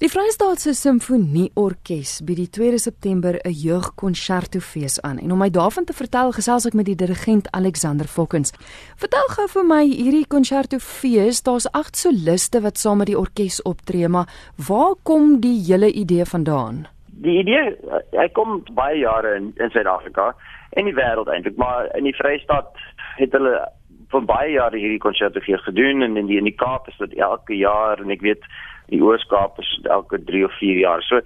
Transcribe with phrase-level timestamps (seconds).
[0.00, 5.92] Die Vrystaatse Simfonieorkes bied die 2 September 'n jeugkonsertofees aan en om my daarvan te
[5.92, 8.54] vertel, gesels ek met die dirigent Alexander Fokkens.
[8.96, 14.08] Vertel gou vir my hierdie konsertofees, daar's 8 soliste wat saam met die orkes optree,
[14.08, 14.26] maar
[14.56, 16.86] waar kom die hele idee vandaan?
[17.20, 17.76] Die idee,
[18.12, 20.34] hy kom baie jare in in Suid-Afrika
[20.70, 22.72] en die wêreld eintlik, maar in die Vrystaat
[23.16, 23.68] het hulle
[24.10, 27.54] vir baie jare hierdie konsertofees gedoen en in die in die Kaap is dit elke
[27.54, 28.42] jaar en ek weet
[28.90, 31.02] die Ooskaap is elke 3 of 4 jaar.
[31.02, 31.20] So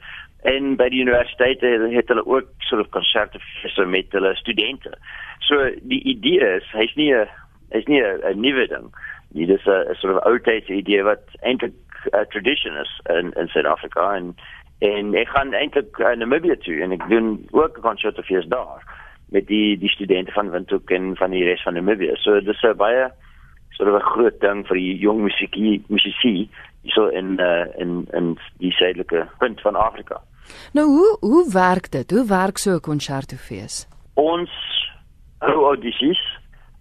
[0.45, 3.39] en by die universiteite het hulle ook so 'n konserte
[3.77, 4.93] vir met hulle studente.
[5.41, 7.29] So die idee is, hy's nie 'n
[7.72, 8.93] hy's nie 'n nuwe ding.
[9.32, 11.72] Dit is 'n sort of outdated idee wat eintlik
[12.13, 14.36] 'n tradition is in in Suid-Afrika en
[14.79, 18.83] en ek gaan eintlik in Namibia toe en ek doen ook 'n konsert vir daar
[19.31, 22.17] met die die studente van Windhoek en van die res van Namibia.
[22.17, 23.11] So dis 'n baie
[23.77, 26.49] sort of 'n groot ding vir die jong musiekie musiekie
[26.87, 30.21] so in uh, in in die suidelike punt van Afrika.
[30.73, 32.11] Nou hoe hoe werk dit?
[32.11, 33.86] Hoe werk so 'n konsertofees?
[34.14, 34.50] Ons
[35.39, 36.22] hou audisies.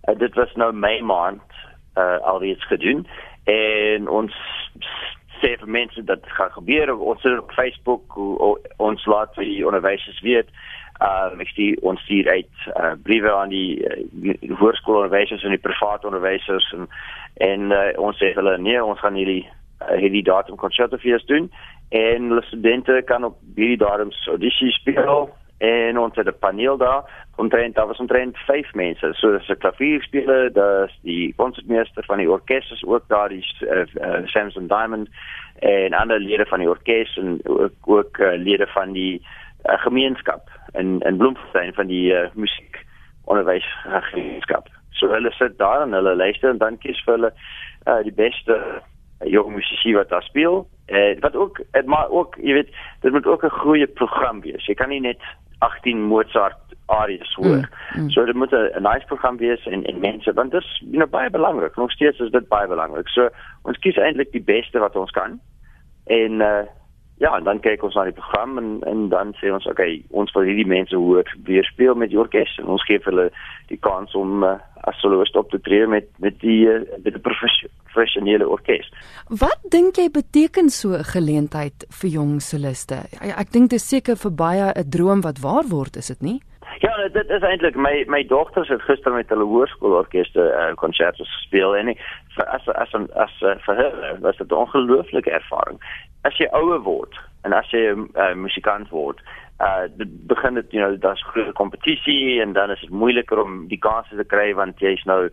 [0.08, 1.42] Uh, dit was nou Mei maand
[1.98, 3.08] uh, alreeds gedoen
[3.44, 4.34] en ons
[5.42, 10.22] sê vir mense dat gaan gebeur ons op Facebook hoe, ons laat vir die onderwysers
[10.22, 10.48] weet
[11.04, 15.66] uh ek stuur ons stuur uit uh, briewe aan die, uh, die hoërskoolonderwysers en die
[15.66, 16.88] private onderwysers en
[17.44, 21.50] en uh, ons sê hulle nee ons gaan hierdie uh, hierdie datum konsertofees doen
[21.90, 25.32] en hulle studente kan op hierdie datums audisie speel
[25.64, 27.04] en ons het 'n paneel daar.
[27.36, 29.14] Omtrent daar was omtrent 5 mense.
[29.14, 33.86] So dis 'n klavierspeler daar's die konsertmeester van die orkes is ook daar die uh,
[33.96, 35.10] uh, Samson Diamond
[35.60, 40.50] en ander lede van die orkes en ook, ook uh, lede van die uh, gemeenskap
[40.74, 42.86] in in Bloemfontein van die uh, musiek
[43.26, 44.68] onderwysgemeenskap
[45.04, 47.32] so hulle sit daar en hulle luister en dan kies vir hulle
[47.88, 48.58] uh, die beste
[49.30, 50.68] jong musisi wat daar speel.
[50.86, 54.66] Eh wat ook dit maar ook, jy weet, dit moet ook 'n goeie program wees.
[54.66, 55.22] Jy kan nie net
[55.60, 57.64] 18 Mozart arias hoor.
[57.96, 58.10] Mm, mm.
[58.10, 61.10] So dit moet 'n nice program wees en en mense want dit is you know
[61.10, 61.76] baie belangrik.
[61.76, 63.08] Nog steeds is dit baie belangrik.
[63.08, 63.30] So
[63.62, 65.40] ons kies eintlik die beste wat ons kan.
[66.06, 66.64] En uh
[67.24, 70.32] ja, en dan kyk ons na die program en en dan sê ons okay, ons
[70.36, 73.30] wil hierdie mense hoor weer speel met die orkes en ons gee hulle
[73.72, 74.58] die kans om uh,
[74.90, 78.92] as soloist op te tree met met die uh, met 'n professionele orkes.
[79.44, 82.96] Wat dink jy beteken so 'n geleentheid vir jong soliste?
[83.22, 86.22] Ek, ek dink dit is seker vir baie 'n droom wat waar word, is dit
[86.22, 86.40] nie?
[86.80, 91.76] Ja, dit is eintlik my my dogters het gister met hulle hoërskoolorkeste uh, konserte gespeel
[91.76, 92.02] en ek,
[92.36, 95.80] as as as, as uh, vir hulle was dit 'n ongelooflike ervaring.
[96.24, 99.20] As jy ouer word en as jy 'n uh, musikant word,
[99.60, 99.88] uh
[100.28, 104.16] begin dit you know daar's groot kompetisie en dan is dit moeiliker om die kansse
[104.16, 105.30] te kry want jy's nou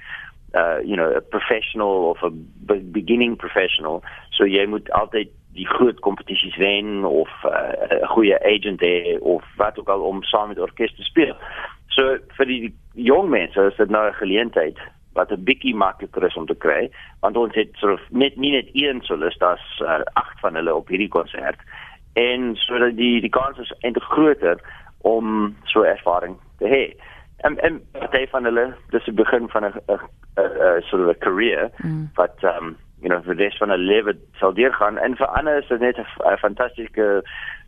[0.55, 5.99] uh you know 'n professional of 'n beginning professional so jy moet altyd die groot
[6.01, 10.59] kompetisies wen of 'n uh, goeie agent hê of wat ook al om saam met
[10.59, 11.37] orkes te speel.
[11.89, 14.78] So vir die jong mense is dit nou 'n geleentheid
[15.15, 16.91] wat 'n bietjie makliker is om te kry
[17.21, 20.75] want ons het sort of net nie net een solist as uh, agt van hulle
[20.75, 21.59] op hierdie konsert
[22.12, 24.60] en sodat die die kans is eintlik groter
[25.03, 26.84] om so ervaring te hê.
[27.47, 31.71] En en party van hulle dis die begin van 'n 'n sort of 'n career
[31.77, 32.10] mm.
[32.15, 35.59] wat um you know vir dis van 'n lewe sal deur gaan en vir ander
[35.59, 37.22] is dit net 'n fantastiese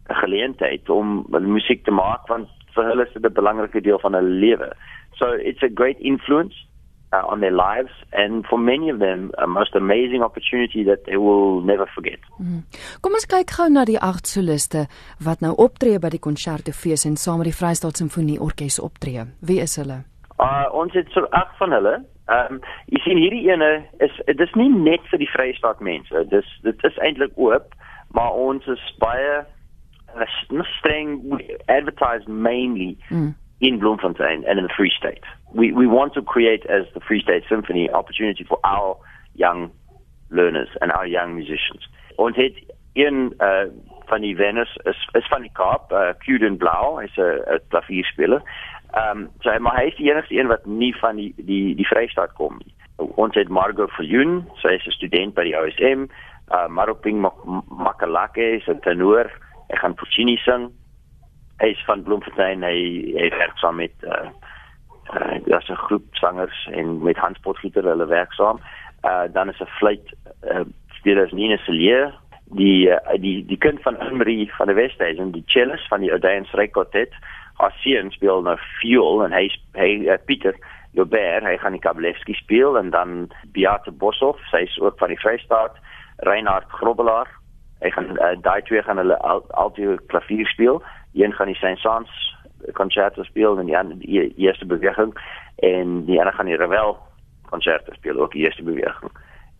[0.08, 4.28] geleentheid om musiek te maak want vir hulle is dit 'n belangrike deel van hulle
[4.46, 4.72] lewe.
[5.14, 6.56] So it's a great influence
[7.12, 11.16] uh, on their lives, and for many of them, a most amazing opportunity that they
[11.16, 12.18] will never forget.
[12.40, 12.62] Mm.
[13.00, 14.86] Kom ons kyk gou na die agt soliste
[15.24, 19.26] wat nou optree by die konsertefees en saam met die Vrystaat Simfonie Orkees optree.
[19.40, 20.02] Wie is hulle?
[20.40, 22.00] Uh, ons het so agt van hulle.
[22.32, 23.70] Ehm um, jy sien hierdie ene
[24.04, 26.26] is dit is nie net vir die Vrystaat mense.
[26.32, 27.74] Dis dit is eintlik oop,
[28.16, 29.42] maar ons is baie
[30.78, 33.34] streng advertised mainly mm.
[33.62, 35.24] In Bloemfontein and in the Free State.
[35.54, 38.96] we, we want to create as the Free State Symphony opportunity for our
[39.34, 39.70] young
[40.30, 41.88] learners and our young musicians.
[42.16, 42.54] Ons het
[42.92, 43.68] een uh,
[44.06, 48.42] van die wenners is is van die Kaap, uh, Cuden Blau, hy's 'n klavierspeler.
[48.92, 51.86] Ehm um, so maar hy is die enigste een wat nie van die die die
[51.86, 52.74] Vrystaat kom nie.
[52.96, 56.08] Ons het Margot Viljoen, sy is 'n student by die OSM.
[56.52, 57.20] Uh Maroping
[57.68, 59.30] Makalake 'n tenor,
[59.68, 60.70] hy gaan Puccini sing.
[61.62, 62.78] Hy is van Bloemfontein, hy
[63.14, 64.26] hy werk saam met uh
[65.14, 68.58] uh, daar's 'n groep sangers en met Hans Potgieter hulle werk saam.
[69.04, 70.14] Uh dan is 'n fluit
[70.50, 70.66] uh,
[70.98, 72.14] speler is Nina Celier,
[72.44, 76.44] die uh, die die kind van Henry van die Westhuizen, die cellist van die Odeon
[76.44, 77.14] Strijkkwartet.
[77.54, 80.54] Haar seun speel nou viool en hy hy uh, Pieter
[80.92, 85.20] Joubert, hy gaan die Kablevski speel en dan Beate Boshoff, sy is ook van die
[85.20, 85.76] Vrystaat,
[86.16, 87.28] Reinhard Grobbelaar
[87.82, 89.16] Hy gaan uh, daai twee gaan hulle
[89.50, 90.82] altyd klavier speel.
[91.12, 92.12] Een gaan die Saint-Saëns
[92.78, 95.14] concerto speel en die ander die eerste beweging
[95.56, 96.96] en die ander gaan die Ravel
[97.50, 99.10] concerto speel ook die eerste beweging.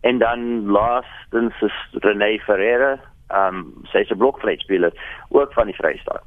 [0.01, 4.93] En dan laastens is René Ferreira, ehm um, sy's 'n blokfluitspeler
[5.29, 6.23] ook van die Vrystaat.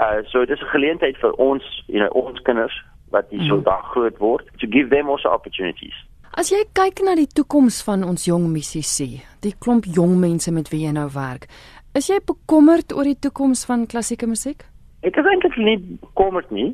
[0.00, 3.62] Uh so dis 'n geleentheid vir ons, you know, ons kinders wat die so mm.
[3.62, 6.06] dag groot word to give them also opportunities.
[6.34, 10.66] As jy kyk na die toekoms van ons jong musisië, die klomp jong mense met
[10.72, 11.44] wie jy nou werk,
[11.94, 14.64] is jy bekommerd oor die toekoms van klassieke musiek?
[15.06, 16.72] Ek is eintlik nie bekommerd nie.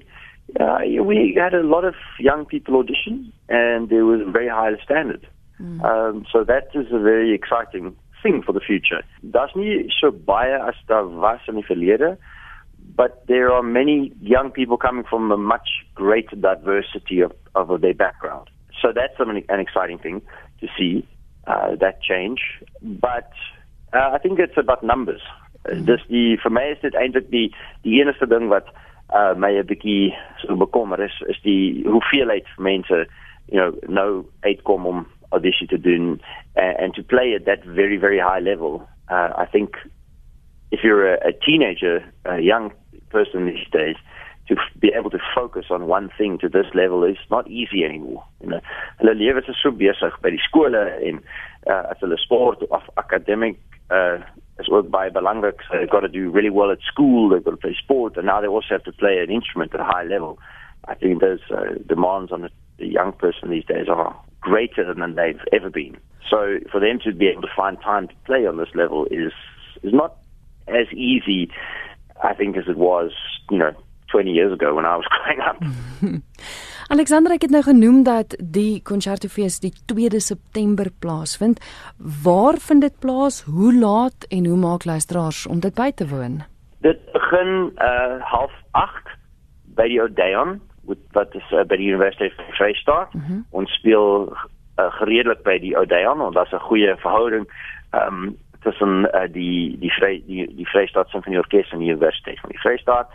[0.57, 4.81] Uh, we had a lot of young people audition and there was a very high
[4.83, 5.29] standard.
[5.61, 5.85] Mm.
[5.85, 7.93] Um, so that is a very exciting
[8.23, 9.03] thing for the future.
[9.21, 12.15] Daar's nie so baie as daar was in die verlede,
[12.97, 17.93] but there are many young people coming from a much greater diversity of, of their
[17.95, 18.49] background.
[18.81, 20.23] So that's an, an exciting thing
[20.61, 21.07] to see
[21.47, 22.41] uh, that change.
[22.83, 23.31] But
[23.93, 25.23] uh, I think it's about numbers.
[25.67, 25.85] Mm.
[25.87, 27.49] Dis die vir my is dit eintlik die
[27.85, 28.69] die enigste ding wat
[29.13, 33.05] uh, my 'n bietjie so bekommer is is die hoeveelheid mense
[33.53, 36.19] you know nou uitkom om audition to do
[36.57, 38.89] uh, and to play at that very very high level.
[39.11, 39.77] Uh, I think
[40.71, 42.73] if you're a, a teenager, a young
[43.11, 43.97] person these days,
[44.51, 48.25] to be able to focus on one thing to this level is not easy anymore.
[48.43, 48.61] You know,
[49.01, 51.23] hulle lewe is so besig by die skole en
[51.67, 53.57] uh, as hulle sport of academic
[53.91, 54.19] uh,
[54.59, 55.63] is ook baie belangrik.
[55.69, 58.27] So they've got to do really well at school, they've got to play sport, and
[58.27, 60.39] now they also have to play an instrument at a high level.
[60.89, 65.41] I think those uh, demands on a young person these days are greater than they've
[65.53, 65.97] ever been.
[66.29, 69.33] So for them to be able to find time to play on this level is
[69.83, 70.17] is not
[70.69, 71.51] as easy,
[72.23, 73.13] I think, as it was,
[73.51, 73.75] you know,
[74.11, 75.59] 20 years ago when I was growing up.
[76.95, 81.61] Alexander ek het nou genoem dat die Concertofees die 2de September plaasvind.
[82.25, 83.43] Waar vind dit plaas?
[83.47, 86.41] Hoe laat en hoe maak luisteraars om dit by te woon?
[86.83, 89.15] Dit begin uh half 8
[89.79, 90.59] by die Odeon
[91.13, 93.15] wat is uh, by die Universiteit van Vryheid.
[93.15, 93.45] Mm -hmm.
[93.51, 94.33] Ons speel
[94.81, 97.47] uh, gereedelik by die Odeon en daar's 'n goeie verhouding
[97.95, 102.61] um, tussen uh, die die vry die die Vrystaat Sinfonieorkes en die Universiteit van die
[102.61, 103.09] Vrystaat.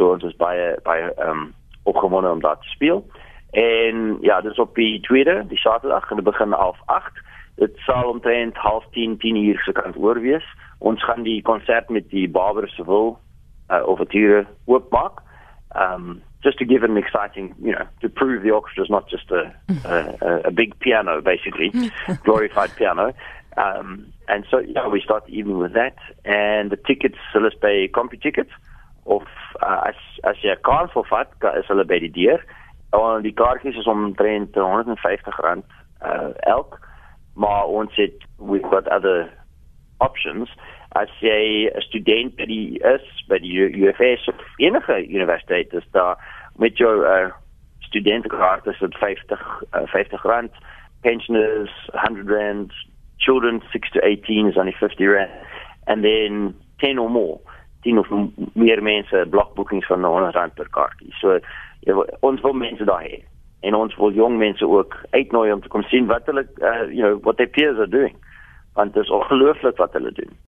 [0.00, 1.48] So ons is baie baie ehm um,
[1.90, 3.02] opgewonde om daar te speel.
[3.50, 7.20] En ja, dis op die tweede, die Saterdag en dit begin half 8.
[7.56, 10.46] Dit sal omtrent half 10, 10 uur se kant oor wees.
[10.78, 13.16] Ons gaan die konsert met die Barbara Seville
[13.68, 15.20] uh, overture oopmaak.
[15.76, 19.10] Um just to give it an exciting, you know, to prove the orchestra is not
[19.10, 19.52] just a
[19.84, 21.70] a, a big piano, basically,
[22.24, 23.12] glorified piano.
[23.58, 25.96] Um, and so, yeah, we start the evening with that.
[26.24, 28.50] And the tickets, so let's pay compu tickets.
[29.04, 29.22] Of
[29.62, 32.44] uh, as as jy 'n kaart vir vat, is hulle by die deur.
[32.92, 35.64] En die kaartjies is omtrent 150 rand
[36.02, 36.78] uh, elk.
[37.34, 39.30] Maar ons het we've got other
[39.98, 40.50] options.
[40.88, 46.18] As jy 'n student by die is by die UFS of enige universiteit is daar
[46.56, 47.30] met jou uh,
[47.78, 50.52] studentenkaart is dit 50 uh, 50 rand.
[51.00, 52.72] Pensioners 100 rand.
[53.16, 55.30] Children 6 to 18 is only 50 rand.
[55.84, 57.40] And then 10 or more
[57.86, 58.10] 10 of
[58.52, 61.12] meer mense blokboekings van 100 rand per kaartjie.
[61.20, 61.38] So
[61.86, 63.22] ja, ons wil mense daar hê.
[63.60, 67.02] En ons wil jong mense ook uitnooi om te kom sien wat hulle uh, you
[67.02, 68.16] know what their peers are doing.
[68.74, 70.32] Want dit is ongelooflik wat hulle doen